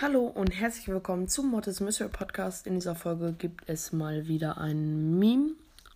Hallo 0.00 0.26
und 0.26 0.50
herzlich 0.50 0.88
willkommen 0.88 1.26
zum 1.26 1.50
Mortis 1.50 1.80
Mystery 1.80 2.10
Podcast. 2.10 2.66
In 2.66 2.74
dieser 2.74 2.94
Folge 2.94 3.32
gibt 3.32 3.68
es 3.68 3.92
mal 3.92 4.28
wieder 4.28 4.58
ein 4.58 5.18
Meme. 5.18 5.52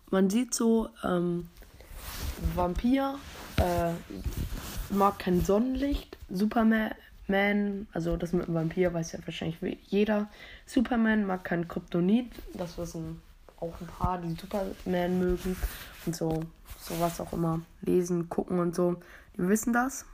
Man 0.09 0.29
sieht 0.29 0.53
so, 0.53 0.89
ähm, 1.03 1.47
Vampir 2.55 3.19
äh, 3.57 3.93
mag 4.93 5.19
kein 5.19 5.41
Sonnenlicht. 5.41 6.17
Superman, 6.29 6.91
also 7.93 8.17
das 8.17 8.33
mit 8.33 8.47
dem 8.47 8.53
Vampir 8.53 8.93
weiß 8.93 9.13
ja 9.13 9.19
wahrscheinlich 9.25 9.57
jeder. 9.87 10.29
Superman 10.65 11.25
mag 11.25 11.43
kein 11.43 11.67
Kryptonit. 11.67 12.31
Das 12.53 12.77
wissen 12.77 13.21
auch 13.59 13.79
ein 13.79 13.87
paar, 13.87 14.17
die 14.19 14.35
Superman 14.35 15.19
mögen 15.19 15.55
und 16.05 16.15
so 16.15 16.43
sowas 16.79 17.21
auch 17.21 17.33
immer 17.33 17.61
lesen, 17.81 18.29
gucken 18.29 18.59
und 18.59 18.75
so. 18.75 18.95
Die 19.37 19.47
wissen 19.47 19.73
das. 19.73 20.05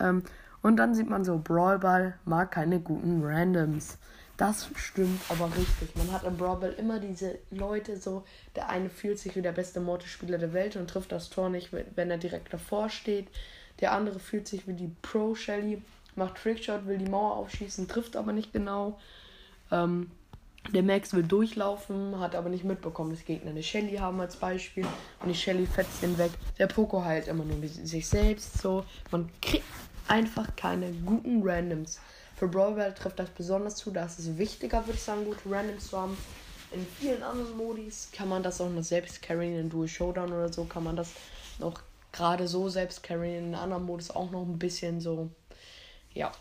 Ähm, 0.00 0.24
und 0.62 0.76
dann 0.76 0.94
sieht 0.94 1.08
man 1.08 1.24
so, 1.24 1.38
Brawlball 1.38 2.18
mag 2.24 2.50
keine 2.50 2.80
guten 2.80 3.22
Randoms. 3.22 3.98
Das 4.36 4.68
stimmt 4.74 5.20
aber 5.30 5.46
richtig. 5.56 5.96
Man 5.96 6.12
hat 6.12 6.24
im 6.24 6.36
Brawlball 6.36 6.72
immer 6.72 6.98
diese 6.98 7.38
Leute 7.50 7.96
so, 7.96 8.24
der 8.54 8.68
eine 8.68 8.90
fühlt 8.90 9.18
sich 9.18 9.34
wie 9.34 9.42
der 9.42 9.52
beste 9.52 9.80
Mortis-Spieler 9.80 10.38
der 10.38 10.52
Welt 10.52 10.76
und 10.76 10.90
trifft 10.90 11.12
das 11.12 11.30
Tor 11.30 11.48
nicht, 11.48 11.70
wenn 11.72 12.10
er 12.10 12.18
direkt 12.18 12.52
davor 12.52 12.90
steht. 12.90 13.28
Der 13.80 13.92
andere 13.92 14.18
fühlt 14.18 14.46
sich 14.48 14.66
wie 14.66 14.74
die 14.74 14.90
Pro-Shelly, 15.02 15.82
macht 16.16 16.36
Trickshot, 16.42 16.86
will 16.86 16.98
die 16.98 17.10
Mauer 17.10 17.36
aufschießen, 17.36 17.88
trifft 17.88 18.16
aber 18.16 18.32
nicht 18.32 18.52
genau. 18.52 18.98
Ähm, 19.70 20.10
der 20.72 20.82
Max 20.82 21.12
will 21.12 21.22
durchlaufen, 21.22 22.18
hat 22.18 22.34
aber 22.34 22.48
nicht 22.48 22.64
mitbekommen, 22.64 23.10
dass 23.10 23.24
Gegner 23.24 23.50
eine 23.50 23.62
Shelly 23.62 23.96
haben 23.96 24.20
als 24.20 24.36
Beispiel. 24.36 24.84
Und 25.20 25.28
die 25.28 25.34
Shelly 25.34 25.66
fetzt 25.66 26.02
den 26.02 26.18
weg. 26.18 26.32
Der 26.58 26.66
Poco 26.66 27.04
heilt 27.04 27.28
immer 27.28 27.44
nur 27.44 27.56
sich 27.68 28.08
selbst 28.08 28.58
so. 28.58 28.84
Man 29.10 29.30
kriegt 29.40 29.64
einfach 30.08 30.56
keine 30.56 30.90
guten 30.92 31.42
Randoms. 31.42 32.00
Für 32.36 32.48
Brawl 32.48 32.92
trifft 32.94 33.18
das 33.18 33.30
besonders 33.30 33.76
zu. 33.76 33.90
Da 33.90 34.04
ist 34.04 34.18
es 34.18 34.36
wichtiger, 34.36 34.84
würde 34.86 34.94
ich 34.94 35.02
sagen, 35.02 35.24
gute 35.24 35.48
Randoms 35.48 35.88
zu 35.88 35.98
haben. 35.98 36.16
In 36.72 36.84
vielen 36.98 37.22
anderen 37.22 37.56
Modis 37.56 38.08
kann 38.12 38.28
man 38.28 38.42
das 38.42 38.60
auch 38.60 38.68
noch 38.68 38.82
selbst 38.82 39.22
carryen. 39.22 39.58
In 39.58 39.70
Dual 39.70 39.88
Showdown 39.88 40.32
oder 40.32 40.52
so 40.52 40.64
kann 40.64 40.84
man 40.84 40.96
das 40.96 41.12
noch 41.58 41.80
gerade 42.12 42.48
so 42.48 42.68
selbst 42.68 43.02
carryen. 43.02 43.48
In 43.48 43.54
anderen 43.54 43.84
Modus 43.84 44.10
auch 44.10 44.30
noch 44.30 44.42
ein 44.42 44.58
bisschen 44.58 45.00
so. 45.00 45.30
Ja. 46.16 46.32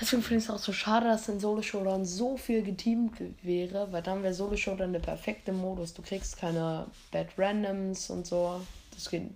Deswegen 0.00 0.22
finde 0.22 0.38
ich 0.38 0.44
es 0.44 0.50
auch 0.50 0.58
so 0.58 0.72
schade, 0.72 1.06
dass 1.06 1.28
in 1.28 1.40
Solo 1.40 1.62
Showdown 1.62 2.04
so 2.04 2.36
viel 2.36 2.62
geteamt 2.62 3.20
wäre, 3.42 3.92
weil 3.92 4.02
dann 4.02 4.22
wäre 4.22 4.34
Solo 4.34 4.56
Showdown 4.56 4.92
der 4.92 5.00
perfekte 5.00 5.52
Modus. 5.52 5.94
Du 5.94 6.02
kriegst 6.02 6.36
keine 6.36 6.86
Bad 7.12 7.28
Randoms 7.36 8.10
und 8.10 8.26
so. 8.26 8.60
Das 8.92 9.10
geht 9.10 9.30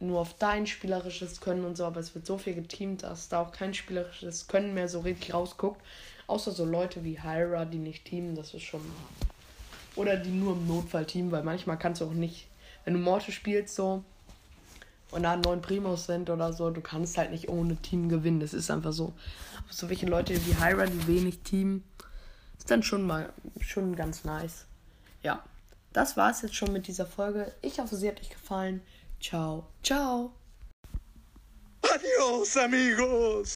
nur 0.00 0.20
auf 0.20 0.34
dein 0.38 0.66
spielerisches 0.66 1.40
Können 1.40 1.64
und 1.64 1.76
so, 1.76 1.84
aber 1.84 2.00
es 2.00 2.14
wird 2.14 2.26
so 2.26 2.36
viel 2.36 2.54
geteamt, 2.54 3.02
dass 3.02 3.28
da 3.28 3.40
auch 3.40 3.52
kein 3.52 3.72
spielerisches 3.72 4.46
Können 4.46 4.74
mehr 4.74 4.88
so 4.88 5.00
richtig 5.00 5.32
rausguckt. 5.32 5.80
Außer 6.26 6.52
so 6.52 6.64
Leute 6.64 7.04
wie 7.04 7.22
Hyra, 7.22 7.66
die 7.66 7.78
nicht 7.78 8.06
teamen, 8.06 8.34
das 8.34 8.54
ist 8.54 8.62
schon. 8.62 8.80
Oder 9.94 10.16
die 10.16 10.30
nur 10.30 10.54
im 10.54 10.66
Notfall 10.66 11.04
teamen, 11.04 11.30
weil 11.32 11.44
manchmal 11.44 11.78
kannst 11.78 12.00
du 12.00 12.06
auch 12.06 12.12
nicht, 12.12 12.46
wenn 12.84 12.94
du 12.94 13.00
Morte 13.00 13.30
spielst 13.30 13.74
so 13.74 14.04
und 15.14 15.22
da 15.22 15.36
neun 15.36 15.62
Primos 15.62 16.06
sind 16.06 16.28
oder 16.28 16.52
so, 16.52 16.70
du 16.70 16.80
kannst 16.80 17.16
halt 17.16 17.30
nicht 17.30 17.48
ohne 17.48 17.76
Team 17.76 18.08
gewinnen. 18.08 18.40
Das 18.40 18.52
ist 18.52 18.70
einfach 18.70 18.92
so. 18.92 19.12
Aber 19.56 19.72
so 19.72 19.88
welche 19.88 20.06
Leute 20.06 20.34
wie 20.44 20.56
Hyra, 20.60 20.86
die 20.86 21.06
wenig 21.06 21.38
Team, 21.40 21.84
ist 22.58 22.70
dann 22.70 22.82
schon 22.82 23.06
mal 23.06 23.32
schon 23.60 23.94
ganz 23.94 24.24
nice. 24.24 24.66
Ja. 25.22 25.42
Das 25.92 26.16
war 26.16 26.32
es 26.32 26.42
jetzt 26.42 26.56
schon 26.56 26.72
mit 26.72 26.88
dieser 26.88 27.06
Folge. 27.06 27.52
Ich 27.62 27.78
hoffe, 27.78 27.94
sie 27.94 28.08
hat 28.08 28.20
euch 28.20 28.30
gefallen. 28.30 28.82
Ciao, 29.20 29.68
ciao. 29.84 30.32
Adiós, 31.82 32.56
amigos. 32.56 33.52